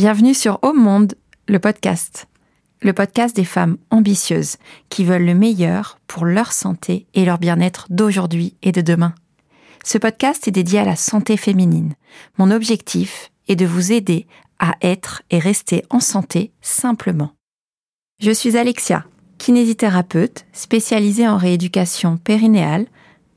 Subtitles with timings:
[0.00, 1.12] Bienvenue sur Au Monde,
[1.46, 2.26] le podcast.
[2.80, 4.56] Le podcast des femmes ambitieuses
[4.88, 9.14] qui veulent le meilleur pour leur santé et leur bien-être d'aujourd'hui et de demain.
[9.84, 11.96] Ce podcast est dédié à la santé féminine.
[12.38, 14.26] Mon objectif est de vous aider
[14.58, 17.32] à être et rester en santé simplement.
[18.22, 19.04] Je suis Alexia,
[19.36, 22.86] kinésithérapeute spécialisée en rééducation périnéale,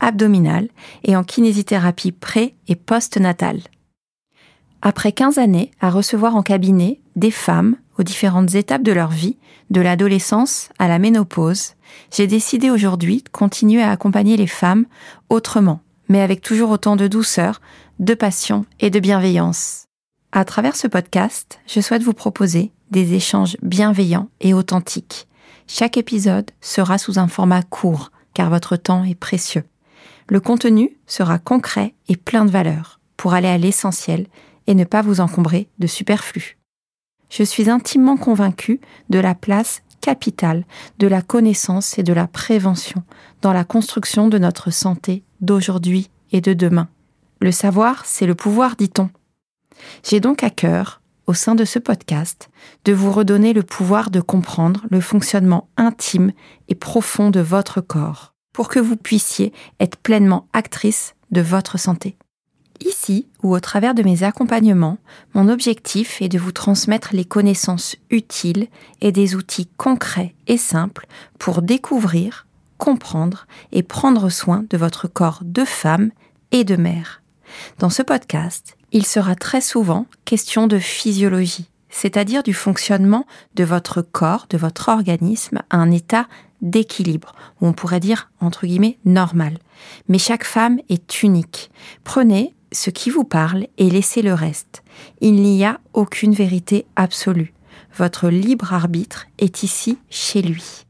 [0.00, 0.70] abdominale
[1.02, 3.60] et en kinésithérapie pré- et post-natale.
[4.86, 9.38] Après 15 années à recevoir en cabinet des femmes aux différentes étapes de leur vie,
[9.70, 11.72] de l'adolescence à la ménopause,
[12.12, 14.84] j'ai décidé aujourd'hui de continuer à accompagner les femmes
[15.30, 17.62] autrement, mais avec toujours autant de douceur,
[17.98, 19.86] de passion et de bienveillance.
[20.32, 25.28] À travers ce podcast, je souhaite vous proposer des échanges bienveillants et authentiques.
[25.66, 29.64] Chaque épisode sera sous un format court, car votre temps est précieux.
[30.28, 34.26] Le contenu sera concret et plein de valeur pour aller à l'essentiel
[34.66, 36.58] et ne pas vous encombrer de superflu.
[37.30, 40.64] Je suis intimement convaincue de la place capitale
[40.98, 43.02] de la connaissance et de la prévention
[43.40, 46.88] dans la construction de notre santé d'aujourd'hui et de demain.
[47.40, 49.08] Le savoir, c'est le pouvoir, dit-on.
[50.02, 52.50] J'ai donc à cœur, au sein de ce podcast,
[52.84, 56.32] de vous redonner le pouvoir de comprendre le fonctionnement intime
[56.68, 62.16] et profond de votre corps, pour que vous puissiez être pleinement actrice de votre santé.
[62.84, 64.98] Ici, ou au travers de mes accompagnements,
[65.32, 68.68] mon objectif est de vous transmettre les connaissances utiles
[69.00, 71.06] et des outils concrets et simples
[71.38, 76.10] pour découvrir, comprendre et prendre soin de votre corps de femme
[76.52, 77.22] et de mère.
[77.78, 84.02] Dans ce podcast, il sera très souvent question de physiologie, c'est-à-dire du fonctionnement de votre
[84.02, 86.26] corps, de votre organisme à un état
[86.60, 89.58] d'équilibre, ou on pourrait dire entre guillemets normal.
[90.08, 91.70] Mais chaque femme est unique.
[92.04, 94.82] Prenez ce qui vous parle et laissez le reste.
[95.20, 97.54] Il n'y a aucune vérité absolue.
[97.96, 100.84] Votre libre arbitre est ici chez lui.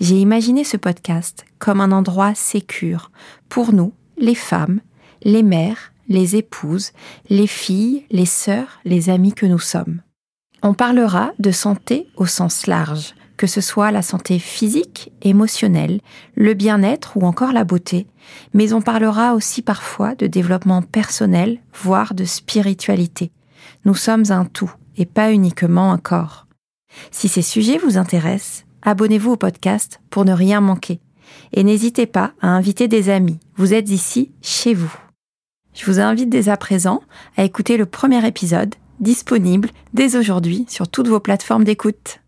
[0.00, 3.10] J'ai imaginé ce podcast comme un endroit sécure
[3.48, 4.80] pour nous, les femmes,
[5.22, 6.92] les mères, les épouses,
[7.30, 10.02] les filles, les sœurs, les amis que nous sommes.
[10.62, 16.00] On parlera de santé au sens large, que ce soit la santé physique, émotionnelle,
[16.34, 18.06] le bien-être ou encore la beauté,
[18.52, 23.32] mais on parlera aussi parfois de développement personnel, voire de spiritualité.
[23.84, 26.46] Nous sommes un tout et pas uniquement un corps.
[27.10, 31.00] Si ces sujets vous intéressent, abonnez-vous au podcast pour ne rien manquer.
[31.52, 33.40] Et n'hésitez pas à inviter des amis.
[33.56, 34.94] Vous êtes ici, chez vous.
[35.74, 37.02] Je vous invite dès à présent
[37.36, 42.20] à écouter le premier épisode, disponible dès aujourd'hui sur toutes vos plateformes d'écoute.